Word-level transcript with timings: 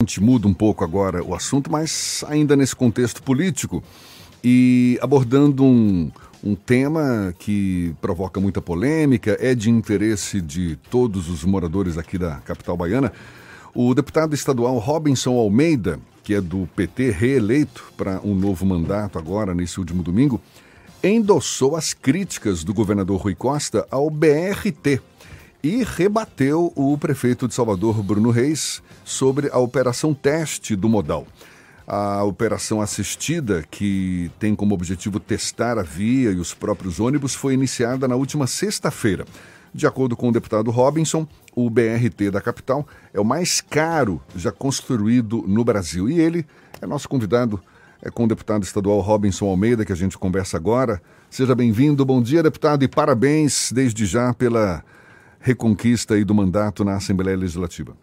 A 0.00 0.04
gente 0.04 0.22
muda 0.22 0.46
um 0.46 0.54
pouco 0.54 0.84
agora 0.84 1.24
o 1.24 1.34
assunto, 1.34 1.72
mas 1.72 2.24
ainda 2.28 2.54
nesse 2.54 2.76
contexto 2.76 3.20
político 3.20 3.82
e 4.44 4.96
abordando 5.02 5.64
um, 5.64 6.08
um 6.44 6.54
tema 6.54 7.34
que 7.36 7.92
provoca 8.00 8.38
muita 8.38 8.62
polêmica, 8.62 9.36
é 9.40 9.56
de 9.56 9.68
interesse 9.68 10.40
de 10.40 10.76
todos 10.88 11.28
os 11.28 11.42
moradores 11.42 11.98
aqui 11.98 12.16
da 12.16 12.36
capital 12.36 12.76
baiana. 12.76 13.12
O 13.74 13.92
deputado 13.92 14.36
estadual 14.36 14.78
Robinson 14.78 15.36
Almeida, 15.36 15.98
que 16.22 16.32
é 16.32 16.40
do 16.40 16.68
PT, 16.76 17.10
reeleito 17.10 17.92
para 17.96 18.20
um 18.22 18.36
novo 18.36 18.64
mandato 18.64 19.18
agora, 19.18 19.52
nesse 19.52 19.80
último 19.80 20.04
domingo, 20.04 20.40
endossou 21.02 21.74
as 21.74 21.92
críticas 21.92 22.62
do 22.62 22.72
governador 22.72 23.20
Rui 23.20 23.34
Costa 23.34 23.84
ao 23.90 24.08
BRT 24.08 25.00
e 25.62 25.82
rebateu 25.82 26.72
o 26.76 26.96
prefeito 26.96 27.48
de 27.48 27.54
Salvador, 27.54 28.02
Bruno 28.02 28.30
Reis, 28.30 28.82
sobre 29.04 29.48
a 29.50 29.58
operação 29.58 30.14
teste 30.14 30.76
do 30.76 30.88
modal. 30.88 31.26
A 31.86 32.22
operação 32.22 32.80
assistida, 32.80 33.64
que 33.70 34.30
tem 34.38 34.54
como 34.54 34.74
objetivo 34.74 35.18
testar 35.18 35.78
a 35.78 35.82
via 35.82 36.30
e 36.30 36.36
os 36.36 36.52
próprios 36.52 37.00
ônibus, 37.00 37.34
foi 37.34 37.54
iniciada 37.54 38.06
na 38.06 38.14
última 38.14 38.46
sexta-feira. 38.46 39.24
De 39.74 39.86
acordo 39.86 40.16
com 40.16 40.28
o 40.28 40.32
deputado 40.32 40.70
Robinson, 40.70 41.26
o 41.54 41.68
BRT 41.68 42.30
da 42.30 42.40
capital 42.40 42.86
é 43.12 43.20
o 43.20 43.24
mais 43.24 43.60
caro 43.60 44.20
já 44.36 44.52
construído 44.52 45.44
no 45.46 45.64
Brasil. 45.64 46.08
E 46.08 46.20
ele 46.20 46.46
é 46.80 46.86
nosso 46.86 47.08
convidado, 47.08 47.60
é 48.02 48.10
com 48.10 48.24
o 48.24 48.28
deputado 48.28 48.62
estadual 48.62 49.00
Robinson 49.00 49.46
Almeida, 49.46 49.84
que 49.84 49.92
a 49.92 49.96
gente 49.96 50.16
conversa 50.16 50.56
agora. 50.56 51.00
Seja 51.30 51.54
bem-vindo, 51.54 52.04
bom 52.04 52.22
dia, 52.22 52.42
deputado, 52.42 52.82
e 52.84 52.88
parabéns 52.88 53.72
desde 53.72 54.06
já 54.06 54.32
pela 54.32 54.84
reconquista 55.48 56.12
aí 56.12 56.24
do 56.24 56.34
mandato 56.34 56.84
na 56.84 56.96
Assembleia 56.96 57.36
Legislativa. 57.36 57.96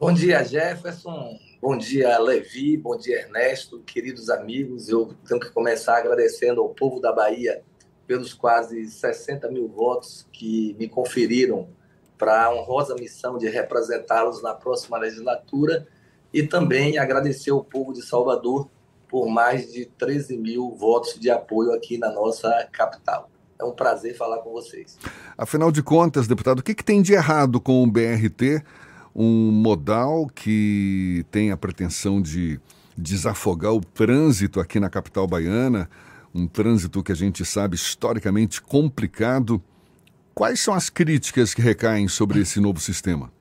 Bom 0.00 0.12
dia, 0.12 0.42
Jefferson. 0.42 1.38
Bom 1.62 1.78
dia, 1.78 2.18
Levi. 2.18 2.76
Bom 2.76 2.96
dia, 2.96 3.20
Ernesto. 3.20 3.78
Queridos 3.86 4.28
amigos, 4.28 4.88
eu 4.88 5.14
tenho 5.28 5.40
que 5.40 5.50
começar 5.50 5.98
agradecendo 5.98 6.60
ao 6.60 6.70
povo 6.70 7.00
da 7.00 7.12
Bahia 7.12 7.62
pelos 8.08 8.34
quase 8.34 8.88
60 8.88 9.48
mil 9.52 9.68
votos 9.68 10.26
que 10.32 10.74
me 10.80 10.88
conferiram 10.88 11.68
para 12.18 12.46
a 12.46 12.52
honrosa 12.52 12.96
missão 12.96 13.38
de 13.38 13.48
representá-los 13.48 14.42
na 14.42 14.52
próxima 14.52 14.98
legislatura 14.98 15.86
e 16.32 16.42
também 16.42 16.98
agradecer 16.98 17.52
ao 17.52 17.62
povo 17.62 17.92
de 17.92 18.02
Salvador 18.02 18.68
por 19.08 19.28
mais 19.28 19.72
de 19.72 19.86
13 19.86 20.36
mil 20.36 20.70
votos 20.70 21.20
de 21.20 21.30
apoio 21.30 21.72
aqui 21.72 21.98
na 21.98 22.10
nossa 22.10 22.68
capital. 22.72 23.30
É 23.58 23.64
um 23.64 23.72
prazer 23.72 24.16
falar 24.16 24.38
com 24.38 24.50
vocês. 24.50 24.98
Afinal 25.38 25.70
de 25.70 25.82
contas, 25.82 26.26
deputado, 26.26 26.58
o 26.58 26.62
que, 26.62 26.74
que 26.74 26.84
tem 26.84 27.00
de 27.00 27.12
errado 27.12 27.60
com 27.60 27.82
o 27.82 27.86
BRT, 27.86 28.62
um 29.14 29.50
modal 29.52 30.26
que 30.26 31.24
tem 31.30 31.50
a 31.52 31.56
pretensão 31.56 32.20
de 32.20 32.60
desafogar 32.96 33.72
o 33.72 33.80
trânsito 33.80 34.60
aqui 34.60 34.80
na 34.80 34.90
capital 34.90 35.26
baiana, 35.26 35.88
um 36.34 36.46
trânsito 36.46 37.02
que 37.02 37.12
a 37.12 37.14
gente 37.14 37.44
sabe 37.44 37.76
historicamente 37.76 38.60
complicado. 38.60 39.62
Quais 40.34 40.60
são 40.60 40.74
as 40.74 40.90
críticas 40.90 41.54
que 41.54 41.62
recaem 41.62 42.08
sobre 42.08 42.40
esse 42.40 42.58
novo 42.58 42.80
sistema? 42.80 43.32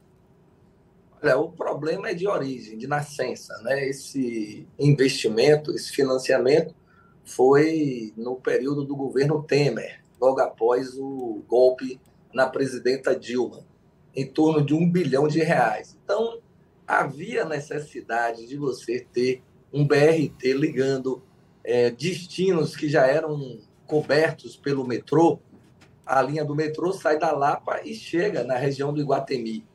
Olha, 1.22 1.38
o 1.38 1.52
problema 1.52 2.10
é 2.10 2.14
de 2.14 2.28
origem, 2.28 2.78
de 2.78 2.86
nascença. 2.86 3.58
Né? 3.64 3.90
Esse 3.90 4.68
investimento, 4.78 5.72
esse 5.72 5.92
financiamento 5.92 6.76
foi 7.24 8.14
no 8.16 8.36
período 8.36 8.84
do 8.84 8.96
governo 8.96 9.42
Temer 9.42 10.03
logo 10.24 10.40
após 10.40 10.98
o 10.98 11.44
golpe 11.50 12.00
na 12.34 12.48
presidenta 12.48 13.14
Dilma, 13.14 13.66
em 14.16 14.26
torno 14.26 14.66
de 14.66 14.74
um 14.74 14.90
bilhão 14.90 15.28
de 15.28 15.40
reais. 15.40 16.00
Então, 16.02 16.40
havia 16.88 17.44
necessidade 17.44 18.48
de 18.48 18.56
você 18.56 19.06
ter 19.12 19.44
um 19.74 19.86
BRT 19.86 20.54
ligando 20.54 21.22
é, 21.62 21.92
destinos 21.92 22.74
que 22.74 22.88
já 22.88 23.06
eram 23.06 23.60
cobertos 23.86 24.56
pelo 24.56 24.88
metrô. 24.88 25.40
A 26.06 26.22
linha 26.22 26.46
do 26.46 26.56
metrô 26.56 26.94
sai 26.94 27.20
da 27.20 27.32
Lapa 27.34 27.82
e 27.84 27.94
chega 27.94 28.46
na 28.46 28.56
região 28.56 28.94
do 28.94 29.02
Iguatemi. 29.02 29.66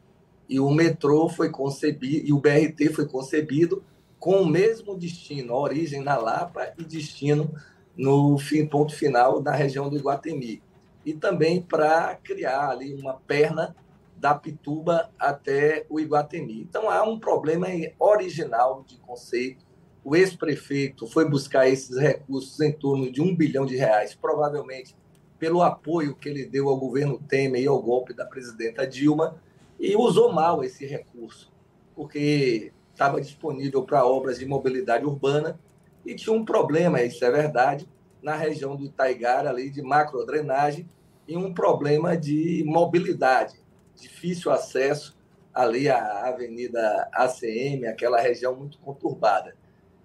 E 0.48 0.58
o 0.58 0.70
metrô 0.70 1.28
foi 1.28 1.50
concebido, 1.50 2.26
e 2.26 2.32
o 2.32 2.40
BRT 2.40 2.94
foi 2.94 3.06
concebido 3.06 3.84
com 4.18 4.40
o 4.40 4.46
mesmo 4.46 4.96
destino, 4.96 5.52
origem 5.52 6.02
na 6.02 6.16
Lapa 6.16 6.72
e 6.78 6.84
destino 6.84 7.54
no 7.98 8.38
fim, 8.38 8.64
ponto 8.64 8.94
final 8.94 9.42
na 9.42 9.50
região 9.50 9.90
do 9.90 9.96
Iguatemi. 9.96 10.62
E 11.04 11.12
também 11.12 11.60
para 11.60 12.14
criar 12.22 12.70
ali 12.70 12.94
uma 12.94 13.14
perna 13.14 13.74
da 14.16 14.34
Pituba 14.34 15.10
até 15.18 15.84
o 15.90 15.98
Iguatemi. 15.98 16.60
Então 16.60 16.88
há 16.88 17.02
um 17.02 17.18
problema 17.18 17.66
original 17.98 18.84
de 18.86 18.96
conceito. 18.98 19.66
O 20.04 20.14
ex-prefeito 20.14 21.08
foi 21.08 21.28
buscar 21.28 21.68
esses 21.68 21.98
recursos 21.98 22.60
em 22.60 22.72
torno 22.72 23.10
de 23.10 23.20
um 23.20 23.34
bilhão 23.34 23.66
de 23.66 23.76
reais, 23.76 24.14
provavelmente 24.14 24.96
pelo 25.38 25.62
apoio 25.62 26.14
que 26.14 26.28
ele 26.28 26.44
deu 26.44 26.68
ao 26.68 26.78
governo 26.78 27.18
Temer 27.28 27.62
e 27.62 27.66
ao 27.66 27.80
golpe 27.80 28.12
da 28.12 28.24
presidenta 28.24 28.86
Dilma, 28.86 29.36
e 29.78 29.94
usou 29.94 30.32
mal 30.32 30.64
esse 30.64 30.84
recurso, 30.84 31.52
porque 31.94 32.72
estava 32.92 33.20
disponível 33.20 33.84
para 33.84 34.04
obras 34.04 34.40
de 34.40 34.46
mobilidade 34.46 35.04
urbana 35.04 35.58
e 36.08 36.14
tinha 36.14 36.34
um 36.34 36.42
problema, 36.42 37.02
isso 37.02 37.22
é 37.22 37.30
verdade, 37.30 37.86
na 38.22 38.34
região 38.34 38.74
do 38.74 38.86
Itaigara, 38.86 39.50
ali 39.50 39.68
de 39.68 39.82
macrodrenagem, 39.82 40.88
e 41.26 41.36
um 41.36 41.52
problema 41.52 42.16
de 42.16 42.64
mobilidade, 42.66 43.62
difícil 43.94 44.50
acesso 44.50 45.18
ali 45.52 45.86
à 45.86 46.26
Avenida 46.26 47.08
ACM, 47.12 47.84
aquela 47.86 48.18
região 48.18 48.56
muito 48.56 48.78
conturbada. 48.78 49.54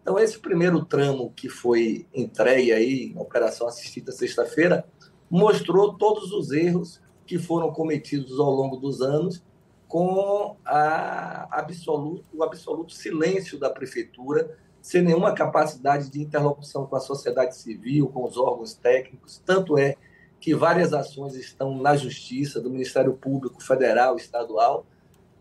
Então, 0.01 0.19
esse 0.19 0.37
primeiro 0.37 0.83
tramo 0.83 1.31
que 1.33 1.47
foi 1.47 2.05
entregue 2.13 2.73
aí, 2.73 3.13
na 3.15 3.21
operação 3.21 3.65
assistida 3.65 4.11
sexta-feira, 4.11 4.85
mostrou 5.29 5.93
todos 5.93 6.33
os 6.33 6.51
erros 6.51 7.01
que 7.25 7.39
foram 7.39 7.71
cometidos 7.71 8.37
ao 8.41 8.51
longo 8.51 8.75
dos 8.75 9.01
anos 9.01 9.41
com 9.87 10.57
absoluto, 11.49 12.25
o 12.33 12.43
absoluto 12.43 12.91
silêncio 12.91 13.57
da 13.57 13.69
prefeitura 13.69 14.57
sem 14.83 15.01
nenhuma 15.01 15.33
capacidade 15.33 16.09
de 16.09 16.21
interlocução 16.21 16.85
com 16.85 16.97
a 16.97 16.99
sociedade 16.99 17.55
civil, 17.55 18.09
com 18.09 18.25
os 18.25 18.35
órgãos 18.35 18.73
técnicos. 18.73 19.41
Tanto 19.45 19.77
é 19.77 19.95
que 20.41 20.53
várias 20.53 20.93
ações 20.93 21.35
estão 21.35 21.77
na 21.81 21.95
Justiça, 21.95 22.59
do 22.59 22.69
Ministério 22.69 23.13
Público 23.13 23.63
Federal, 23.63 24.17
Estadual, 24.17 24.85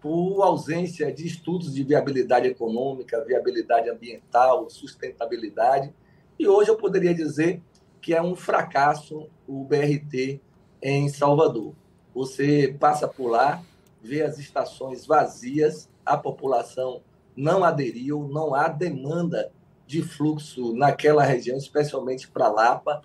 por 0.00 0.42
ausência 0.42 1.12
de 1.12 1.26
estudos 1.26 1.74
de 1.74 1.82
viabilidade 1.82 2.46
econômica, 2.46 3.24
viabilidade 3.24 3.90
ambiental, 3.90 4.70
sustentabilidade. 4.70 5.92
E 6.38 6.46
hoje 6.46 6.70
eu 6.70 6.76
poderia 6.76 7.12
dizer 7.12 7.60
que 8.00 8.14
é 8.14 8.22
um 8.22 8.36
fracasso 8.36 9.28
o 9.44 9.64
BRT 9.64 10.40
em 10.80 11.08
Salvador. 11.08 11.74
Você 12.14 12.76
passa 12.78 13.08
por 13.08 13.26
lá, 13.26 13.60
vê 14.00 14.22
as 14.22 14.38
estações 14.38 15.04
vazias, 15.04 15.90
a 16.06 16.16
população 16.16 17.02
não 17.36 17.64
aderiu, 17.64 18.28
não 18.28 18.54
há 18.54 18.68
demanda 18.68 19.50
de 19.86 20.02
fluxo 20.02 20.74
naquela 20.74 21.22
região, 21.22 21.56
especialmente 21.56 22.28
para 22.28 22.48
Lapa, 22.48 23.02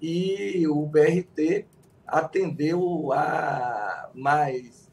e 0.00 0.66
o 0.68 0.86
BRT 0.86 1.66
atendeu 2.06 3.12
a 3.12 4.10
mais 4.14 4.88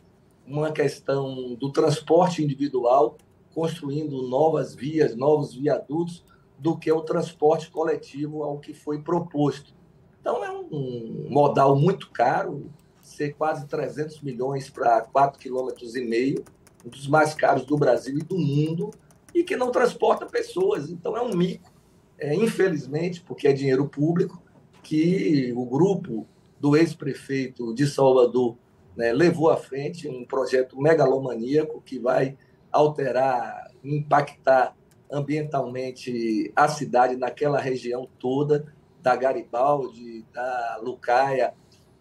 uma 0.46 0.72
questão 0.72 1.56
do 1.56 1.72
transporte 1.72 2.44
individual, 2.44 3.18
construindo 3.53 4.28
novas 4.28 4.75
vias, 4.75 5.16
novos 5.16 5.53
viadutos, 5.53 6.23
do 6.57 6.78
que 6.78 6.91
o 6.91 7.02
transporte 7.02 7.69
coletivo 7.69 8.44
ao 8.44 8.59
que 8.59 8.73
foi 8.73 9.02
proposto. 9.02 9.73
Então, 10.19 10.44
é 10.44 10.52
um 10.52 11.28
modal 11.29 11.75
muito 11.75 12.09
caro, 12.12 12.69
ser 13.02 13.34
quase 13.34 13.67
300 13.67 14.22
milhões 14.22 14.69
para 14.69 15.06
4,5 15.06 15.38
km, 15.38 16.44
um 16.85 16.90
dos 16.90 17.07
mais 17.07 17.34
caros 17.34 17.66
do 17.66 17.75
Brasil 17.78 18.18
e 18.18 18.23
do 18.23 18.38
mundo, 18.38 18.91
e 19.34 19.43
que 19.43 19.55
não 19.55 19.72
transporta 19.72 20.26
pessoas. 20.26 20.90
Então 20.90 21.17
é 21.17 21.22
um 21.22 21.35
mico, 21.35 21.72
é, 22.17 22.34
infelizmente, 22.34 23.22
porque 23.22 23.47
é 23.47 23.53
dinheiro 23.53 23.87
público, 23.90 24.41
que 24.84 25.52
o 25.55 25.66
grupo 25.66 26.28
do 26.59 26.78
ex-prefeito 26.78 27.73
de 27.73 27.87
Salvador 27.87 28.55
né, 28.96 29.11
levou 29.11 29.49
à 29.49 29.58
frente 29.58 30.08
um 30.08 30.23
projeto 30.26 30.79
megalomaníaco 30.79 31.82
que 31.82 31.99
vai 31.99 32.37
alterar, 32.72 33.72
impactar 33.84 34.76
ambientalmente 35.11 36.52
a 36.55 36.67
cidade 36.67 37.16
naquela 37.16 37.59
região 37.59 38.08
toda, 38.20 38.73
da 39.02 39.16
Garibaldi, 39.16 40.26
da 40.34 40.79
Lucaia, 40.82 41.53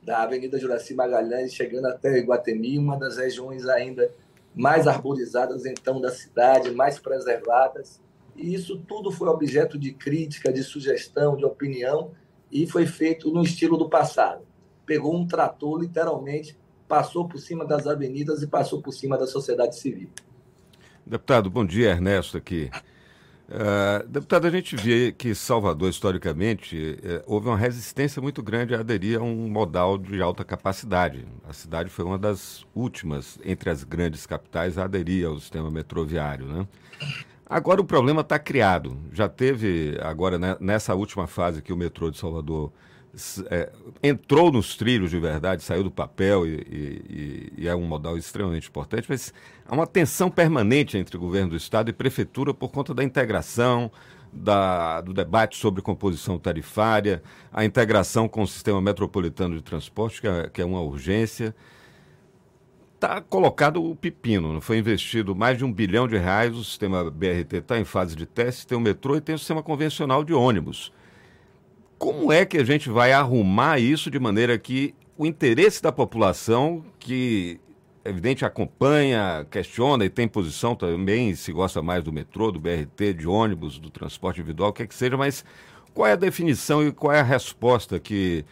da 0.03 0.23
Avenida 0.23 0.59
Juraci 0.59 0.95
Magalhães, 0.95 1.53
chegando 1.53 1.87
até 1.87 2.19
Iguatemi, 2.19 2.79
uma 2.79 2.99
das 2.99 3.19
regiões 3.19 3.67
ainda 3.67 4.11
mais 4.55 4.87
arborizadas 4.87 5.67
então 5.67 6.01
da 6.01 6.11
cidade, 6.11 6.71
mais 6.71 6.99
preservadas. 6.99 8.01
E 8.37 8.55
isso 8.55 8.79
tudo 8.87 9.11
foi 9.11 9.29
objeto 9.29 9.79
de 9.79 9.93
crítica, 9.93 10.53
de 10.53 10.63
sugestão, 10.63 11.37
de 11.37 11.45
opinião 11.45 12.13
e 12.51 12.67
foi 12.67 12.87
feito 12.87 13.33
no 13.33 13.43
estilo 13.43 13.77
do 13.77 13.89
passado. 13.89 14.47
Pegou 14.87 15.17
um 15.17 15.27
trator, 15.27 15.81
literalmente, 15.81 16.57
passou 16.87 17.27
por 17.27 17.39
cima 17.39 17.65
das 17.65 17.87
avenidas 17.87 18.43
e 18.43 18.47
passou 18.47 18.81
por 18.81 18.93
cima 18.93 19.19
da 19.19 19.27
sociedade 19.27 19.77
civil. 19.77 20.11
Deputado, 21.07 21.51
bom 21.51 21.65
dia, 21.65 21.91
Ernesto 21.91 22.37
aqui. 22.37 22.71
Uh, 23.47 24.09
deputado, 24.09 24.47
a 24.47 24.51
gente 24.51 24.75
vê 24.75 25.13
que 25.13 25.35
Salvador, 25.35 25.91
historicamente, 25.91 26.99
uh, 27.03 27.23
houve 27.27 27.49
uma 27.49 27.59
resistência 27.59 28.21
muito 28.21 28.43
grande 28.43 28.75
a 28.75 28.81
aderir 28.81 29.19
a 29.19 29.23
um 29.23 29.49
modal 29.49 29.99
de 29.99 30.23
alta 30.23 30.43
capacidade. 30.45 31.27
A 31.47 31.53
cidade 31.53 31.91
foi 31.91 32.05
uma 32.05 32.19
das 32.19 32.65
últimas 32.75 33.39
entre 33.45 33.69
as 33.69 33.85
grandes 33.85 34.25
capitais 34.25 34.79
a 34.79 34.85
aderir 34.85 35.27
ao 35.27 35.39
sistema 35.39 35.71
metroviário. 35.71 36.47
Né? 36.47 36.67
Agora 37.47 37.83
o 37.83 37.85
problema 37.85 38.23
está 38.23 38.39
criado. 38.39 38.97
Já 39.13 39.29
teve, 39.29 39.99
agora 40.01 40.39
né, 40.39 40.57
nessa 40.59 40.95
última 40.95 41.27
fase 41.27 41.61
que 41.61 41.73
o 41.73 41.77
metrô 41.77 42.11
de 42.11 42.17
Salvador 42.17 42.73
é, 43.51 43.71
entrou 44.03 44.51
nos 44.51 44.77
trilhos 44.77 45.11
de 45.11 45.19
verdade, 45.19 45.63
saiu 45.63 45.85
do 45.85 45.91
papel 45.91 46.47
e, 46.47 46.51
e, 46.51 47.53
e, 47.59 47.69
é 47.69 47.75
um 47.75 47.83
modal 47.83 48.19
extremamente 48.19 48.69
importante, 48.69 49.07
mas 49.09 49.33
há 49.67 49.75
uma 49.75 49.87
tensão 49.87 50.31
permanente 50.31 50.99
entre 50.99 51.17
o 51.17 51.21
governo 51.21 51.51
do 51.51 51.57
Estado 51.57 51.91
e 51.91 51.93
prefeitura 51.93 52.53
por 52.53 52.71
conta 52.71 52.93
da 52.93 53.05
integração, 53.05 53.91
da, 54.33 55.01
do 55.01 55.13
debate 55.13 55.57
sobre 55.57 55.81
composição 55.81 56.39
tarifária, 56.39 57.23
a 57.53 57.65
integração 57.65 58.29
com 58.29 58.43
o 58.43 58.47
sistema 58.47 58.81
metropolitano 58.81 59.55
de 59.55 59.63
transporte, 59.63 60.21
que 60.21 60.27
é, 60.27 60.51
que 60.53 60.61
é 60.61 60.65
uma 60.65 60.81
urgência. 60.81 61.55
Está 62.95 63.21
colocado 63.21 63.85
o 63.85 63.95
pepino, 63.95 64.61
foi 64.61 64.79
investido 64.79 65.37
mais 65.37 65.59
de 65.59 65.65
um 65.65 65.73
bilhão 65.73 66.09
de 66.09 66.17
reais, 66.17 66.57
o 66.57 66.65
sistema 66.65 67.09
BRT 67.11 67.57
está 67.57 67.79
em 67.79 67.85
fase 67.85 68.17
de 68.17 68.27
teste, 68.27 68.67
tem 68.67 68.77
o 68.77 68.81
metrô 68.81 69.17
e 69.17 69.21
tem 69.21 69.35
o 69.35 69.39
sistema 69.39 69.63
convencional 69.63 70.25
de 70.25 70.33
ônibus. 70.33 70.91
Como 72.05 72.31
é 72.31 72.45
que 72.45 72.59
a 72.59 72.65
gente 72.65 72.91
vai 72.91 73.13
arrumar 73.13 73.79
isso 73.79 74.11
de 74.11 74.19
maneira 74.21 74.59
que 74.59 74.95
o 75.17 75.25
interesse 75.25 75.83
da 75.83 75.91
população, 75.91 76.85
que 76.99 77.59
evidente 78.05 78.45
acompanha, 78.45 79.47
questiona 79.51 80.05
e 80.05 80.11
tem 80.11 80.29
posição 80.29 80.75
também, 80.75 81.35
se 81.35 81.51
gosta 81.51 81.81
mais 81.81 82.05
do 82.05 82.13
metrô, 82.13 82.53
do 82.53 82.61
BRT, 82.61 83.15
de 83.15 83.27
ônibus, 83.27 83.79
do 83.79 83.89
transporte 83.89 84.41
individual, 84.41 84.69
o 84.69 84.73
que 84.75 84.83
é 84.83 84.87
que 84.87 84.95
seja, 84.95 85.17
mas 85.17 85.47
qual 85.95 86.07
é 86.07 86.13
a 86.13 86.17
definição 86.17 86.87
e 86.87 86.93
qual 86.93 87.11
é 87.11 87.21
a 87.21 87.23
resposta 87.23 87.99
que 87.99 88.45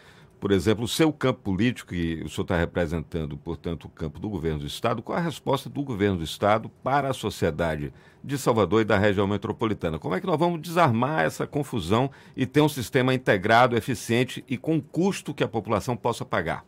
por 0.43 0.51
exemplo, 0.51 0.83
o 0.83 0.89
seu 0.89 1.13
campo 1.13 1.41
político, 1.41 1.95
e 1.95 2.21
o 2.25 2.29
senhor 2.29 2.43
está 2.43 2.57
representando, 2.57 3.37
portanto, 3.37 3.85
o 3.85 3.89
campo 3.89 4.19
do 4.19 4.29
governo 4.29 4.59
do 4.59 4.67
Estado, 4.67 5.01
qual 5.01 5.17
a 5.17 5.21
resposta 5.21 5.71
do 5.71 5.85
governo 5.85 6.17
do 6.17 6.25
Estado 6.25 6.69
para 6.83 7.09
a 7.09 7.15
sociedade 7.15 7.95
de 8.25 8.37
Salvador 8.37 8.81
e 8.81 8.85
da 8.85 8.99
região 8.99 9.25
metropolitana? 9.25 10.01
Como 10.01 10.17
é 10.17 10.21
que 10.21 10.27
nós 10.27 10.37
vamos 10.37 10.61
desarmar 10.61 11.25
essa 11.25 11.47
confusão 11.47 12.11
e 12.37 12.45
ter 12.45 12.61
um 12.61 12.69
sistema 12.69 13.15
integrado, 13.15 13.77
eficiente 13.77 14.45
e 14.49 14.59
com 14.59 14.83
custo 14.83 15.33
que 15.33 15.45
a 15.45 15.49
população 15.49 15.97
possa 15.97 16.25
pagar? 16.25 16.67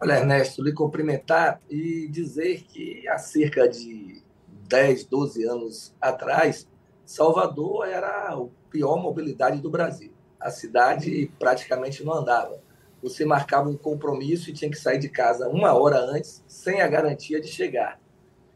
Olha, 0.00 0.18
Ernesto, 0.18 0.62
lhe 0.62 0.72
cumprimentar 0.72 1.60
e 1.68 2.06
dizer 2.08 2.62
que 2.62 3.08
há 3.08 3.18
cerca 3.18 3.68
de 3.68 4.22
10, 4.68 5.06
12 5.06 5.44
anos 5.48 5.92
atrás, 6.00 6.64
Salvador 7.04 7.88
era 7.88 8.32
a 8.32 8.40
pior 8.70 9.02
mobilidade 9.02 9.60
do 9.60 9.68
Brasil 9.68 10.12
a 10.42 10.50
cidade 10.50 11.30
praticamente 11.38 12.04
não 12.04 12.12
andava. 12.12 12.60
Você 13.02 13.24
marcava 13.24 13.68
um 13.68 13.76
compromisso 13.76 14.50
e 14.50 14.52
tinha 14.52 14.70
que 14.70 14.78
sair 14.78 14.98
de 14.98 15.08
casa 15.08 15.48
uma 15.48 15.72
hora 15.72 15.98
antes, 15.98 16.44
sem 16.46 16.80
a 16.80 16.88
garantia 16.88 17.40
de 17.40 17.48
chegar. 17.48 18.00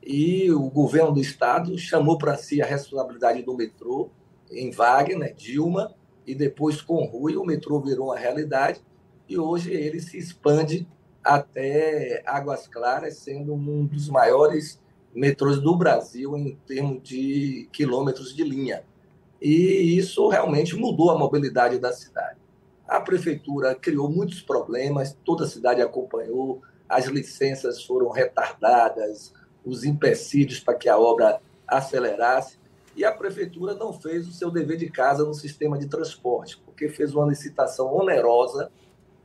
E 0.02 0.50
o 0.52 0.70
governo 0.70 1.12
do 1.12 1.20
estado 1.20 1.76
chamou 1.78 2.16
para 2.16 2.36
si 2.36 2.62
a 2.62 2.66
responsabilidade 2.66 3.42
do 3.42 3.56
metrô, 3.56 4.10
em 4.50 4.70
Wagner, 4.70 5.34
Dilma, 5.34 5.94
e 6.24 6.34
depois 6.34 6.80
com 6.80 7.04
Rui, 7.04 7.36
o 7.36 7.44
metrô 7.44 7.80
virou 7.80 8.06
uma 8.06 8.18
realidade, 8.18 8.80
e 9.28 9.36
hoje 9.38 9.72
ele 9.72 10.00
se 10.00 10.16
expande 10.16 10.86
até 11.24 12.22
Águas 12.24 12.68
Claras, 12.68 13.18
sendo 13.18 13.52
um 13.54 13.84
dos 13.84 14.08
maiores 14.08 14.80
metrôs 15.12 15.60
do 15.60 15.76
Brasil 15.76 16.36
em 16.36 16.54
termos 16.66 17.02
de 17.02 17.68
quilômetros 17.72 18.34
de 18.34 18.44
linha 18.44 18.84
e 19.40 19.96
isso 19.96 20.28
realmente 20.28 20.74
mudou 20.76 21.10
a 21.10 21.18
mobilidade 21.18 21.78
da 21.78 21.92
cidade. 21.92 22.38
A 22.86 23.00
prefeitura 23.00 23.74
criou 23.74 24.08
muitos 24.08 24.40
problemas, 24.40 25.16
toda 25.24 25.44
a 25.44 25.48
cidade 25.48 25.82
acompanhou, 25.82 26.62
as 26.88 27.06
licenças 27.06 27.82
foram 27.82 28.10
retardadas, 28.10 29.32
os 29.64 29.84
empecilhos 29.84 30.60
para 30.60 30.74
que 30.74 30.88
a 30.88 30.98
obra 30.98 31.40
acelerasse, 31.66 32.58
e 32.94 33.04
a 33.04 33.12
prefeitura 33.12 33.74
não 33.74 33.92
fez 33.92 34.26
o 34.26 34.32
seu 34.32 34.50
dever 34.50 34.78
de 34.78 34.88
casa 34.88 35.24
no 35.24 35.34
sistema 35.34 35.76
de 35.76 35.86
transporte, 35.86 36.58
porque 36.64 36.88
fez 36.88 37.14
uma 37.14 37.26
licitação 37.26 37.94
onerosa, 37.94 38.70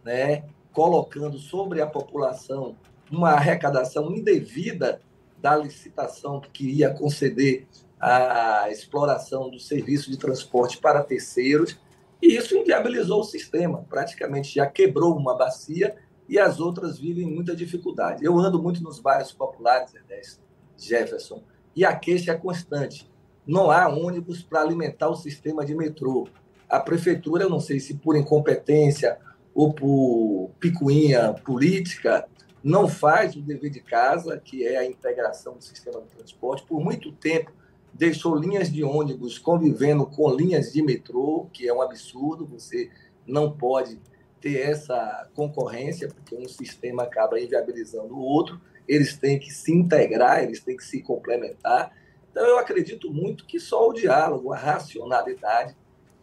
né, 0.03 0.43
colocando 0.73 1.37
sobre 1.37 1.79
a 1.81 1.87
população 1.87 2.75
uma 3.09 3.31
arrecadação 3.31 4.11
indevida 4.11 5.01
da 5.41 5.55
licitação 5.55 6.39
que 6.39 6.49
queria 6.49 6.93
conceder 6.93 7.67
a 8.01 8.67
exploração 8.71 9.51
do 9.51 9.59
serviço 9.59 10.09
de 10.09 10.17
transporte 10.17 10.79
para 10.79 11.03
terceiros, 11.03 11.79
e 12.19 12.35
isso 12.35 12.55
inviabilizou 12.55 13.21
o 13.21 13.23
sistema, 13.23 13.85
praticamente 13.87 14.55
já 14.55 14.65
quebrou 14.65 15.15
uma 15.15 15.37
bacia 15.37 15.95
e 16.27 16.39
as 16.39 16.59
outras 16.59 16.97
vivem 16.97 17.27
muita 17.27 17.55
dificuldade. 17.55 18.25
Eu 18.25 18.39
ando 18.39 18.61
muito 18.61 18.81
nos 18.81 18.99
bairros 18.99 19.31
populares, 19.31 19.93
Ernesto, 19.93 20.41
Jefferson, 20.77 21.43
e 21.75 21.85
a 21.85 21.95
queixa 21.95 22.31
é 22.31 22.35
constante. 22.35 23.09
Não 23.45 23.69
há 23.69 23.87
ônibus 23.87 24.41
para 24.41 24.61
alimentar 24.61 25.09
o 25.09 25.15
sistema 25.15 25.63
de 25.63 25.75
metrô. 25.75 26.27
A 26.67 26.79
prefeitura, 26.79 27.43
eu 27.43 27.49
não 27.49 27.59
sei 27.59 27.79
se 27.79 27.95
por 27.95 28.15
incompetência 28.15 29.17
ou 29.53 29.73
por 29.73 30.51
picuinha 30.59 31.33
política, 31.33 32.27
não 32.63 32.87
faz 32.87 33.35
o 33.35 33.41
dever 33.41 33.69
de 33.69 33.81
casa, 33.81 34.39
que 34.39 34.65
é 34.65 34.77
a 34.77 34.85
integração 34.85 35.55
do 35.55 35.63
sistema 35.63 36.01
de 36.01 36.07
transporte. 36.07 36.63
Por 36.63 36.79
muito 36.79 37.11
tempo, 37.11 37.51
deixou 37.93 38.35
linhas 38.35 38.71
de 38.71 38.83
ônibus 38.83 39.37
convivendo 39.37 40.05
com 40.05 40.33
linhas 40.33 40.71
de 40.71 40.81
metrô, 40.81 41.47
que 41.51 41.67
é 41.67 41.73
um 41.73 41.81
absurdo, 41.81 42.45
você 42.45 42.89
não 43.25 43.51
pode 43.51 43.99
ter 44.39 44.59
essa 44.59 45.29
concorrência, 45.35 46.07
porque 46.07 46.35
um 46.35 46.47
sistema 46.47 47.03
acaba 47.03 47.39
inviabilizando 47.39 48.15
o 48.15 48.19
outro, 48.19 48.59
eles 48.87 49.15
têm 49.15 49.39
que 49.39 49.51
se 49.51 49.71
integrar, 49.71 50.43
eles 50.43 50.61
têm 50.61 50.75
que 50.75 50.83
se 50.83 51.01
complementar. 51.01 51.95
Então, 52.31 52.43
eu 52.45 52.57
acredito 52.57 53.11
muito 53.13 53.45
que 53.45 53.59
só 53.59 53.89
o 53.89 53.93
diálogo, 53.93 54.51
a 54.51 54.57
racionalidade, 54.57 55.75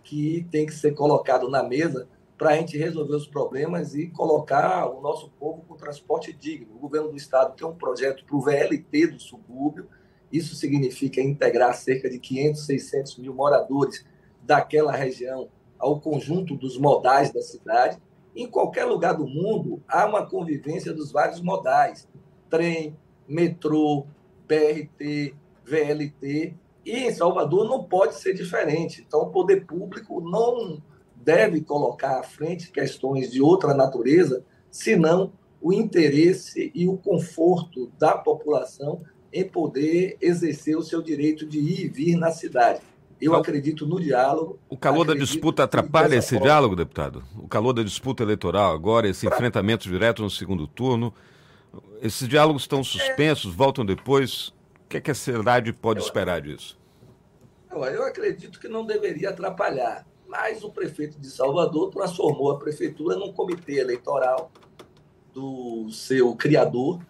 que 0.03 0.47
tem 0.51 0.67
que 0.67 0.73
ser 0.73 0.95
colocado 0.95 1.49
na 1.49 1.63
mesa 1.63 2.09
para 2.37 2.51
a 2.51 2.57
gente 2.57 2.79
resolver 2.79 3.15
os 3.15 3.27
problemas 3.27 3.95
e 3.95 4.07
colocar 4.09 4.87
o 4.89 5.01
nosso 5.01 5.29
povo 5.39 5.65
com 5.69 5.77
transporte 5.77 6.33
digno. 6.33 6.77
O 6.77 6.79
governo 6.79 7.11
do 7.11 7.17
estado 7.17 7.55
tem 7.57 7.67
um 7.67 7.75
projeto 7.75 8.25
para 8.25 8.37
o 8.37 8.41
VLT 8.41 9.09
do 9.09 9.21
subúrbio, 9.21 9.89
isso 10.33 10.55
significa 10.55 11.21
integrar 11.21 11.75
cerca 11.75 12.09
de 12.09 12.19
500, 12.19 12.67
600 12.67 13.19
mil 13.19 13.35
moradores 13.35 14.05
daquela 14.43 14.93
região 14.93 15.49
ao 15.79 16.01
conjunto 16.01 16.57
dos 16.57 16.79
modais 16.79 17.33
da 17.33 17.41
cidade. 17.41 17.99
Em 18.35 18.47
qualquer 18.47 18.85
lugar 18.85 19.15
do 19.15 19.27
mundo, 19.27 19.83
há 19.89 20.07
uma 20.07 20.27
convivência 20.27 20.93
dos 20.93 21.11
vários 21.11 21.41
modais: 21.41 22.09
trem, 22.51 22.97
metrô, 23.27 24.07
BRT, 24.47 25.35
VLT. 25.65 26.55
E 26.85 26.93
em 26.93 27.13
Salvador 27.13 27.69
não 27.69 27.85
pode 27.85 28.15
ser 28.15 28.33
diferente. 28.33 29.05
Então, 29.07 29.21
o 29.21 29.31
poder 29.31 29.67
público 29.67 30.21
não 30.21 30.83
deve 31.17 31.61
colocar 31.61 32.19
à 32.19 32.23
frente 32.23 32.71
questões 32.71 33.31
de 33.31 33.43
outra 33.43 33.75
natureza, 33.75 34.45
senão 34.71 35.33
o 35.61 35.73
interesse 35.73 36.71
e 36.75 36.89
o 36.89 36.97
conforto 36.97 37.93
da 37.99 38.17
população 38.17 39.03
em 39.33 39.45
poder 39.45 40.17
exercer 40.21 40.77
o 40.77 40.83
seu 40.83 41.03
direito 41.03 41.47
de 41.47 41.59
ir 41.59 41.85
e 41.85 41.89
vir 41.89 42.17
na 42.17 42.31
cidade. 42.31 42.81
Eu 43.21 43.35
acredito 43.35 43.85
no 43.85 44.01
diálogo. 44.01 44.59
O 44.69 44.77
calor 44.77 45.05
da 45.05 45.15
disputa 45.15 45.65
atrapalha 45.65 46.15
esse 46.15 46.31
forma... 46.31 46.47
diálogo, 46.47 46.77
deputado? 46.77 47.25
O 47.37 47.49
calor 47.49 47.73
da 47.73 47.83
disputa 47.83 48.23
eleitoral 48.23 48.73
agora, 48.73 49.09
esse 49.09 49.27
enfrentamento 49.27 49.89
direto 49.89 50.23
no 50.23 50.31
segundo 50.31 50.67
turno, 50.69 51.13
esses 52.01 52.29
diálogos 52.29 52.63
estão 52.63 52.83
suspensos, 52.85 53.53
é... 53.53 53.57
voltam 53.57 53.85
depois. 53.85 54.49
O 54.85 54.89
que, 54.89 54.99
é 54.99 55.01
que 55.01 55.11
a 55.11 55.15
cidade 55.15 55.73
pode 55.73 56.01
eu... 56.01 56.05
esperar 56.05 56.41
disso? 56.41 56.79
Eu 57.71 58.05
acredito 58.05 58.59
que 58.59 58.69
não 58.69 58.87
deveria 58.87 59.31
atrapalhar, 59.31 60.07
mas 60.27 60.65
o 60.65 60.71
prefeito 60.71 61.19
de 61.21 61.29
Salvador 61.29 61.91
transformou 61.91 62.53
a 62.53 62.59
prefeitura 62.59 63.17
num 63.17 63.33
comitê 63.33 63.81
eleitoral 63.81 64.51
do 65.35 65.91
seu 65.91 66.35
criador 66.35 67.01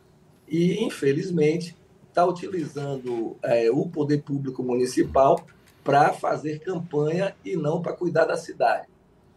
e, 0.48 0.82
infelizmente, 0.84 1.76
está 2.18 2.26
utilizando 2.26 3.36
é, 3.44 3.70
o 3.70 3.88
poder 3.88 4.22
público 4.22 4.60
municipal 4.60 5.46
para 5.84 6.12
fazer 6.12 6.58
campanha 6.58 7.36
e 7.44 7.56
não 7.56 7.80
para 7.80 7.92
cuidar 7.92 8.24
da 8.24 8.36
cidade. 8.36 8.88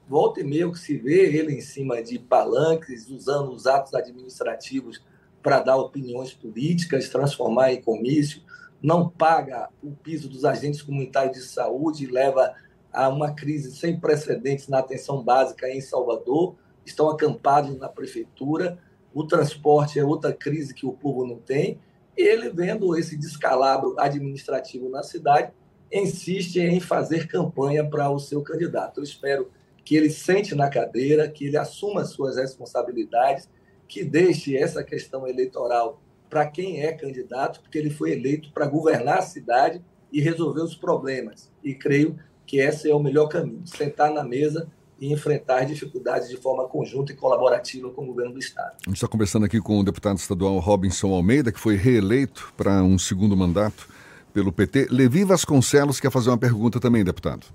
Volta 0.09 0.41
e 0.41 0.43
meio 0.43 0.71
que 0.71 0.79
se 0.79 0.97
vê 0.97 1.27
ele 1.37 1.53
em 1.53 1.61
cima 1.61 2.01
de 2.01 2.17
palanques, 2.17 3.07
usando 3.07 3.51
os 3.51 3.67
atos 3.67 3.93
administrativos 3.93 4.99
para 5.43 5.61
dar 5.61 5.77
opiniões 5.77 6.33
políticas, 6.33 7.07
transformar 7.07 7.71
em 7.71 7.81
comício, 7.81 8.41
não 8.81 9.07
paga 9.07 9.69
o 9.83 9.91
piso 9.91 10.27
dos 10.27 10.43
agentes 10.43 10.81
comunitários 10.81 11.37
de 11.37 11.43
saúde 11.43 12.07
leva 12.07 12.55
a 12.91 13.07
uma 13.09 13.31
crise 13.31 13.75
sem 13.75 13.99
precedentes 13.99 14.67
na 14.67 14.79
atenção 14.79 15.21
básica 15.23 15.69
em 15.69 15.79
Salvador, 15.79 16.55
estão 16.83 17.11
acampados 17.11 17.77
na 17.77 17.87
prefeitura, 17.87 18.79
o 19.13 19.23
transporte 19.23 19.99
é 19.99 20.03
outra 20.03 20.33
crise 20.33 20.73
que 20.73 20.85
o 20.85 20.93
povo 20.93 21.25
não 21.25 21.37
tem, 21.37 21.79
ele, 22.15 22.49
vendo 22.49 22.97
esse 22.97 23.17
descalabro 23.17 23.95
administrativo 23.97 24.89
na 24.89 25.03
cidade, 25.03 25.51
insiste 25.91 26.57
em 26.57 26.79
fazer 26.79 27.27
campanha 27.27 27.87
para 27.87 28.09
o 28.09 28.19
seu 28.19 28.41
candidato. 28.41 28.99
Eu 28.99 29.03
espero 29.03 29.51
que 29.83 29.95
ele 29.95 30.09
sente 30.09 30.55
na 30.55 30.69
cadeira, 30.69 31.27
que 31.29 31.45
ele 31.45 31.57
assuma 31.57 32.05
suas 32.05 32.37
responsabilidades, 32.37 33.49
que 33.87 34.03
deixe 34.03 34.55
essa 34.55 34.83
questão 34.83 35.27
eleitoral 35.27 36.01
para 36.29 36.47
quem 36.47 36.81
é 36.81 36.93
candidato, 36.93 37.61
porque 37.61 37.77
ele 37.77 37.89
foi 37.89 38.13
eleito 38.13 38.53
para 38.53 38.67
governar 38.67 39.19
a 39.19 39.23
cidade 39.23 39.81
e 40.11 40.21
resolver 40.21 40.61
os 40.61 40.75
problemas. 40.75 41.51
E 41.63 41.73
creio 41.73 42.17
que 42.45 42.57
esse 42.57 42.89
é 42.89 42.95
o 42.95 42.99
melhor 42.99 43.27
caminho, 43.27 43.65
sentar 43.65 44.11
na 44.13 44.23
mesa 44.23 44.69
e 45.01 45.11
enfrentar 45.11 45.65
dificuldades 45.65 46.29
de 46.29 46.37
forma 46.37 46.67
conjunta 46.67 47.11
e 47.11 47.15
colaborativa 47.15 47.89
com 47.89 48.03
o 48.03 48.05
governo 48.05 48.33
do 48.33 48.39
Estado. 48.39 48.73
A 48.85 48.89
gente 48.89 48.97
está 48.97 49.07
conversando 49.07 49.47
aqui 49.47 49.59
com 49.59 49.79
o 49.79 49.83
deputado 49.83 50.17
estadual 50.17 50.59
Robinson 50.59 51.11
Almeida, 51.11 51.51
que 51.51 51.59
foi 51.59 51.75
reeleito 51.75 52.53
para 52.55 52.83
um 52.83 52.99
segundo 52.99 53.35
mandato 53.35 53.89
pelo 54.31 54.51
PT. 54.51 54.89
Levi 54.91 55.23
Vasconcelos 55.23 55.99
quer 55.99 56.11
fazer 56.11 56.29
uma 56.29 56.37
pergunta 56.37 56.79
também, 56.79 57.03
deputado. 57.03 57.47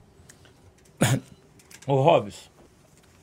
O 1.89 2.03
Robson, 2.03 2.51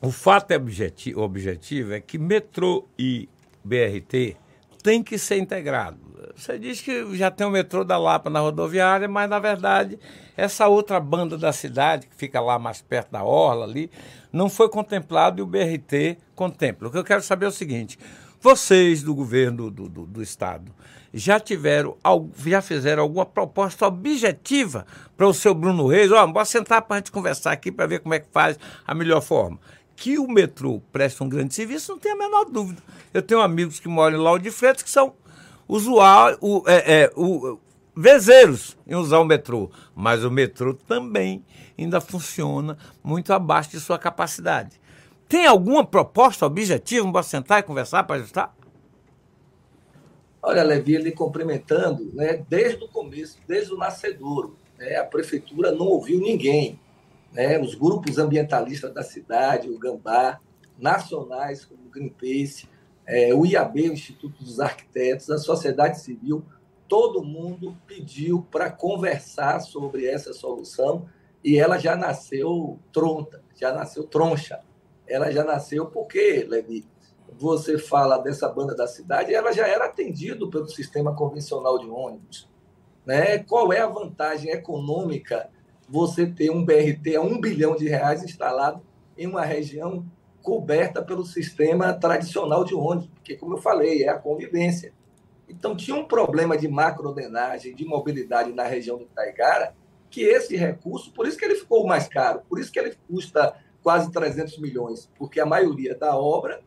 o 0.00 0.10
fato 0.10 0.52
é 0.52 0.56
objetivo, 0.56 1.20
objetivo 1.20 1.92
é 1.92 2.00
que 2.00 2.16
metrô 2.16 2.88
e 2.98 3.28
BRT 3.62 4.38
têm 4.82 5.02
que 5.02 5.18
ser 5.18 5.36
integrados. 5.36 6.03
Você 6.36 6.58
diz 6.58 6.80
que 6.80 7.16
já 7.16 7.30
tem 7.30 7.46
o 7.46 7.50
metrô 7.50 7.84
da 7.84 7.98
Lapa 7.98 8.30
na 8.30 8.40
rodoviária, 8.40 9.08
mas 9.08 9.28
na 9.28 9.38
verdade 9.38 9.98
essa 10.36 10.66
outra 10.68 11.00
banda 11.00 11.36
da 11.36 11.52
cidade, 11.52 12.06
que 12.06 12.14
fica 12.14 12.40
lá 12.40 12.58
mais 12.58 12.82
perto 12.82 13.10
da 13.12 13.24
Orla 13.24 13.64
ali, 13.64 13.90
não 14.32 14.48
foi 14.48 14.68
contemplado 14.68 15.40
e 15.40 15.42
o 15.42 15.46
BRT 15.46 16.18
contempla. 16.34 16.88
O 16.88 16.90
que 16.90 16.98
eu 16.98 17.04
quero 17.04 17.22
saber 17.22 17.46
é 17.46 17.48
o 17.48 17.52
seguinte: 17.52 17.98
vocês 18.40 19.02
do 19.02 19.14
governo 19.14 19.70
do, 19.70 19.88
do, 19.88 20.06
do 20.06 20.22
Estado 20.22 20.72
já 21.12 21.38
tiveram, 21.38 21.96
já 22.44 22.60
fizeram 22.60 23.02
alguma 23.02 23.24
proposta 23.24 23.86
objetiva 23.86 24.86
para 25.16 25.26
o 25.26 25.34
seu 25.34 25.54
Bruno 25.54 25.86
Reis? 25.86 26.10
Ó, 26.10 26.32
oh, 26.34 26.44
sentar 26.44 26.82
para 26.82 26.96
a 26.96 26.98
gente 26.98 27.12
conversar 27.12 27.52
aqui 27.52 27.70
para 27.70 27.86
ver 27.86 28.00
como 28.00 28.14
é 28.14 28.18
que 28.18 28.28
faz 28.32 28.58
a 28.86 28.94
melhor 28.94 29.20
forma. 29.20 29.58
Que 29.96 30.18
o 30.18 30.26
metrô 30.26 30.82
presta 30.92 31.22
um 31.22 31.28
grande 31.28 31.54
serviço, 31.54 31.92
não 31.92 31.98
tem 31.98 32.12
a 32.12 32.16
menor 32.16 32.46
dúvida. 32.46 32.82
Eu 33.12 33.22
tenho 33.22 33.40
amigos 33.40 33.78
que 33.78 33.88
moram 33.88 34.18
em 34.18 34.20
Lauro 34.20 34.42
de 34.42 34.50
Freitas 34.50 34.82
que 34.82 34.90
são 34.90 35.14
usuários, 35.68 36.38
é, 36.66 37.02
é, 37.02 37.12
o, 37.16 37.58
vezeiros 37.96 38.76
em 38.86 38.94
usar 38.94 39.18
o 39.18 39.24
metrô, 39.24 39.70
mas 39.94 40.24
o 40.24 40.30
metrô 40.30 40.74
também 40.74 41.44
ainda 41.78 42.00
funciona 42.00 42.76
muito 43.02 43.32
abaixo 43.32 43.70
de 43.70 43.80
sua 43.80 43.98
capacidade. 43.98 44.80
Tem 45.28 45.46
alguma 45.46 45.84
proposta 45.84 46.46
objetiva? 46.46 47.04
Vamos 47.04 47.26
sentar 47.26 47.60
e 47.60 47.62
conversar 47.62 48.04
para 48.04 48.16
ajustar? 48.16 48.54
Olha, 50.42 50.62
Levi, 50.62 50.94
ele 50.94 51.10
cumprimentando, 51.10 52.10
né, 52.12 52.44
desde 52.48 52.84
o 52.84 52.88
começo, 52.88 53.38
desde 53.48 53.72
o 53.72 53.78
nascedouro, 53.78 54.56
né, 54.78 54.96
a 54.96 55.04
prefeitura 55.04 55.72
não 55.72 55.86
ouviu 55.86 56.20
ninguém. 56.20 56.78
Né, 57.32 57.58
os 57.58 57.74
grupos 57.74 58.18
ambientalistas 58.18 58.92
da 58.92 59.02
cidade, 59.02 59.68
o 59.68 59.78
Gambá, 59.78 60.38
nacionais 60.78 61.64
como 61.64 61.86
o 61.86 61.90
Greenpeace, 61.90 62.68
é, 63.06 63.34
o 63.34 63.44
IAB, 63.44 63.90
o 63.90 63.92
Instituto 63.92 64.42
dos 64.42 64.60
Arquitetos, 64.60 65.30
a 65.30 65.38
sociedade 65.38 66.00
civil, 66.00 66.44
todo 66.88 67.24
mundo 67.24 67.76
pediu 67.86 68.46
para 68.50 68.70
conversar 68.70 69.60
sobre 69.60 70.06
essa 70.06 70.32
solução 70.32 71.06
e 71.42 71.58
ela 71.58 71.78
já 71.78 71.96
nasceu 71.96 72.78
tronta, 72.92 73.42
já 73.54 73.72
nasceu 73.72 74.04
troncha. 74.04 74.60
Ela 75.06 75.30
já 75.30 75.44
nasceu 75.44 75.86
porque, 75.86 76.46
Levi, 76.48 76.86
você 77.38 77.76
fala 77.76 78.18
dessa 78.18 78.48
banda 78.48 78.74
da 78.74 78.86
cidade, 78.86 79.34
ela 79.34 79.52
já 79.52 79.66
era 79.66 79.84
atendido 79.84 80.48
pelo 80.48 80.68
sistema 80.68 81.14
convencional 81.14 81.78
de 81.78 81.88
ônibus. 81.88 82.48
Né? 83.04 83.38
Qual 83.38 83.72
é 83.72 83.80
a 83.80 83.86
vantagem 83.86 84.50
econômica 84.50 85.50
você 85.86 86.26
ter 86.26 86.50
um 86.50 86.64
BRT 86.64 87.16
a 87.16 87.20
um 87.20 87.38
bilhão 87.38 87.76
de 87.76 87.86
reais 87.86 88.22
instalado 88.22 88.82
em 89.18 89.26
uma 89.26 89.44
região 89.44 90.06
coberta 90.44 91.02
pelo 91.02 91.24
sistema 91.24 91.94
tradicional 91.94 92.64
de 92.64 92.74
ônibus? 92.74 93.08
Porque, 93.14 93.34
como 93.34 93.54
eu 93.54 93.62
falei, 93.62 94.04
é 94.04 94.10
a 94.10 94.18
convivência. 94.18 94.92
Então, 95.48 95.74
tinha 95.74 95.96
um 95.96 96.04
problema 96.04 96.56
de 96.56 96.68
macrodenagem, 96.68 97.74
de 97.74 97.84
mobilidade 97.86 98.52
na 98.52 98.64
região 98.64 98.98
do 98.98 99.06
Taigara, 99.06 99.74
que 100.10 100.20
esse 100.20 100.54
recurso, 100.54 101.10
por 101.12 101.26
isso 101.26 101.38
que 101.38 101.46
ele 101.46 101.54
ficou 101.54 101.86
mais 101.86 102.06
caro, 102.06 102.42
por 102.46 102.60
isso 102.60 102.70
que 102.70 102.78
ele 102.78 102.94
custa 103.08 103.56
quase 103.82 104.12
300 104.12 104.58
milhões, 104.58 105.10
porque 105.16 105.40
a 105.40 105.46
maioria 105.46 105.94
da 105.94 106.16
obra 106.16 106.60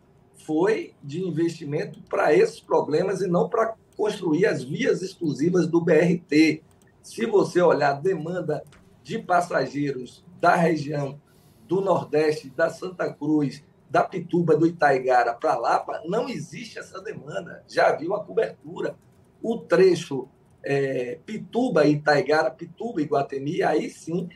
foi 0.46 0.94
de 1.04 1.24
investimento 1.24 2.02
para 2.10 2.34
esses 2.34 2.60
problemas 2.60 3.22
e 3.22 3.28
não 3.28 3.48
para 3.48 3.76
construir 3.96 4.48
as 4.48 4.64
vias 4.64 5.04
exclusivas 5.04 5.68
do 5.68 5.80
BRT. 5.80 6.64
Se 7.04 7.26
você 7.26 7.62
olhar 7.62 7.92
a 7.92 8.00
demanda 8.00 8.64
de 9.04 9.20
passageiros 9.20 10.26
da 10.40 10.56
região 10.56 11.20
do 11.68 11.82
Nordeste, 11.82 12.50
da 12.50 12.70
Santa 12.70 13.12
Cruz, 13.14 13.64
da 13.90 14.04
Pituba, 14.04 14.56
do 14.56 14.68
Itaigara 14.68 15.34
para 15.34 15.56
Lapa, 15.56 16.02
não 16.06 16.28
existe 16.28 16.78
essa 16.78 17.02
demanda. 17.02 17.64
Já 17.68 17.96
viu 17.96 18.14
a 18.14 18.24
cobertura. 18.24 18.96
O 19.42 19.58
trecho 19.60 20.28
é, 20.64 21.20
Pituba, 21.26 21.86
Itaigara, 21.86 22.52
Pituba, 22.52 23.02
Iguatemi, 23.02 23.64
aí 23.64 23.90
sim 23.90 24.30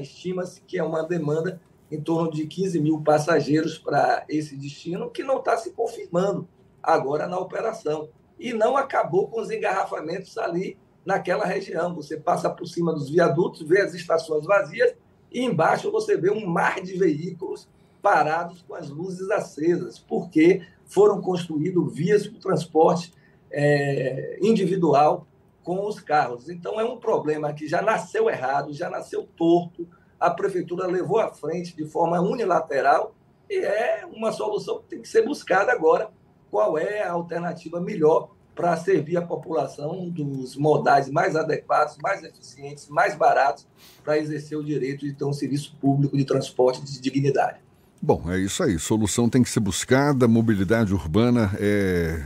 estima-se 0.00 0.62
que 0.62 0.78
é 0.78 0.82
uma 0.82 1.02
demanda 1.02 1.60
em 1.90 2.00
torno 2.00 2.30
de 2.30 2.46
15 2.46 2.80
mil 2.80 3.02
passageiros 3.02 3.78
para 3.78 4.24
esse 4.28 4.56
destino, 4.56 5.10
que 5.10 5.22
não 5.22 5.38
está 5.38 5.58
se 5.58 5.72
confirmando 5.72 6.48
agora 6.82 7.26
na 7.26 7.38
operação. 7.38 8.08
E 8.38 8.54
não 8.54 8.78
acabou 8.78 9.28
com 9.28 9.40
os 9.40 9.50
engarrafamentos 9.50 10.38
ali 10.38 10.78
naquela 11.04 11.44
região. 11.44 11.94
Você 11.94 12.16
passa 12.16 12.48
por 12.48 12.66
cima 12.66 12.94
dos 12.94 13.10
viadutos, 13.10 13.60
vê 13.68 13.82
as 13.82 13.92
estações 13.92 14.46
vazias, 14.46 14.94
e 15.30 15.44
embaixo 15.44 15.92
você 15.92 16.16
vê 16.16 16.30
um 16.30 16.46
mar 16.46 16.80
de 16.80 16.96
veículos 16.96 17.68
parados 18.02 18.62
com 18.62 18.74
as 18.74 18.90
luzes 18.90 19.30
acesas, 19.30 19.98
porque 19.98 20.66
foram 20.84 21.22
construídos 21.22 21.94
vias 21.94 22.26
para 22.26 22.36
o 22.36 22.40
transporte 22.40 23.14
é, 23.50 24.38
individual 24.42 25.26
com 25.62 25.86
os 25.86 26.00
carros. 26.00 26.48
Então, 26.48 26.80
é 26.80 26.84
um 26.84 26.98
problema 26.98 27.52
que 27.52 27.68
já 27.68 27.80
nasceu 27.80 28.28
errado, 28.28 28.74
já 28.74 28.90
nasceu 28.90 29.26
torto, 29.36 29.88
a 30.18 30.30
prefeitura 30.30 30.86
levou 30.86 31.18
à 31.18 31.32
frente 31.32 31.74
de 31.76 31.84
forma 31.84 32.20
unilateral 32.20 33.14
e 33.48 33.58
é 33.58 34.04
uma 34.06 34.32
solução 34.32 34.80
que 34.80 34.88
tem 34.88 35.02
que 35.02 35.08
ser 35.08 35.22
buscada 35.22 35.72
agora. 35.72 36.10
Qual 36.50 36.76
é 36.76 37.02
a 37.02 37.12
alternativa 37.12 37.80
melhor 37.80 38.30
para 38.54 38.76
servir 38.76 39.16
a 39.16 39.22
população 39.22 40.08
dos 40.10 40.56
modais 40.56 41.08
mais 41.08 41.34
adequados, 41.34 41.96
mais 42.02 42.22
eficientes, 42.22 42.88
mais 42.88 43.16
baratos 43.16 43.66
para 44.04 44.18
exercer 44.18 44.58
o 44.58 44.64
direito 44.64 45.06
de 45.06 45.14
ter 45.14 45.24
um 45.24 45.32
serviço 45.32 45.74
público 45.80 46.16
de 46.16 46.24
transporte 46.24 46.82
de 46.82 47.00
dignidade. 47.00 47.60
Bom, 48.04 48.24
é 48.32 48.40
isso 48.40 48.64
aí. 48.64 48.80
Solução 48.80 49.28
tem 49.28 49.44
que 49.44 49.48
ser 49.48 49.60
buscada. 49.60 50.26
Mobilidade 50.26 50.92
urbana 50.92 51.52
é 51.56 52.20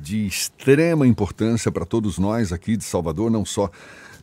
de 0.00 0.26
extrema 0.26 1.06
importância 1.06 1.70
para 1.70 1.84
todos 1.84 2.18
nós 2.18 2.50
aqui 2.50 2.78
de 2.78 2.84
Salvador, 2.84 3.30
não 3.30 3.44
só 3.44 3.70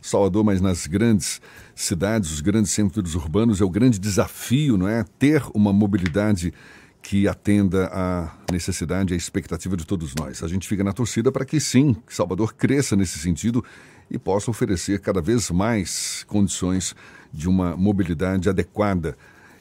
Salvador, 0.02 0.42
mas 0.42 0.60
nas 0.60 0.88
grandes 0.88 1.40
cidades, 1.76 2.32
os 2.32 2.40
grandes 2.40 2.72
centros 2.72 3.14
urbanos, 3.14 3.60
é 3.60 3.64
o 3.64 3.70
grande 3.70 4.00
desafio, 4.00 4.76
não 4.76 4.88
é? 4.88 5.04
Ter 5.16 5.44
uma 5.54 5.72
mobilidade 5.72 6.52
que 7.00 7.28
atenda 7.28 7.88
à 7.92 8.32
necessidade 8.50 9.12
e 9.12 9.14
à 9.14 9.16
expectativa 9.16 9.76
de 9.76 9.86
todos 9.86 10.12
nós. 10.16 10.42
A 10.42 10.48
gente 10.48 10.66
fica 10.66 10.82
na 10.82 10.92
torcida 10.92 11.30
para 11.30 11.44
que 11.44 11.60
sim, 11.60 11.94
que 12.04 12.12
Salvador 12.12 12.52
cresça 12.52 12.96
nesse 12.96 13.16
sentido 13.20 13.64
e 14.10 14.18
possa 14.18 14.50
oferecer 14.50 14.98
cada 14.98 15.22
vez 15.22 15.52
mais 15.52 16.24
condições 16.26 16.96
de 17.32 17.48
uma 17.48 17.76
mobilidade 17.76 18.48
adequada 18.48 19.16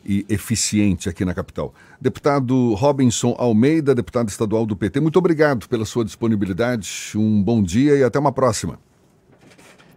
e 0.05 0.25
eficiente 0.29 1.09
aqui 1.09 1.25
na 1.25 1.33
capital. 1.33 1.73
Deputado 1.99 2.73
Robinson 2.73 3.35
Almeida, 3.37 3.93
deputado 3.93 4.29
estadual 4.29 4.65
do 4.65 4.75
PT, 4.75 4.99
muito 4.99 5.19
obrigado 5.19 5.67
pela 5.67 5.85
sua 5.85 6.05
disponibilidade. 6.05 7.11
Um 7.15 7.41
bom 7.41 7.61
dia 7.61 7.95
e 7.95 8.03
até 8.03 8.17
uma 8.17 8.31
próxima. 8.31 8.79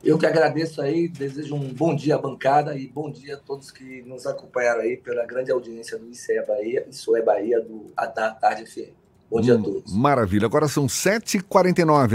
Eu 0.03 0.19
que 0.19 0.27
agradeço 0.27 0.83
aí, 0.83 1.07
desejo 1.07 1.55
um 1.55 1.73
bom 1.73 1.95
dia 1.95 2.17
à 2.17 2.19
bancada 2.19 2.77
e 2.77 2.89
bom 2.89 3.09
dia 3.09 3.35
a 3.35 3.39
todos 3.39 3.71
que 3.71 4.03
nos 4.03 4.27
acompanharam 4.27 4.81
aí 4.81 4.97
pela 4.97 5.25
grande 5.25 5.53
audiência 5.53 5.97
do 5.97 6.11
ICE 6.11 6.45
Bahia, 6.47 6.85
isso 6.91 7.15
é 7.15 7.23
Bahia 7.23 7.61
do, 7.61 7.87
da 7.97 8.31
Tarde 8.33 8.67
FM. 8.67 8.91
Bom 9.31 9.41
dia 9.41 9.55
a 9.55 9.57
hum, 9.57 9.63
todos. 9.63 9.97
Maravilha. 9.97 10.45
Agora 10.45 10.69
são 10.69 10.87
7h49. 10.87 12.11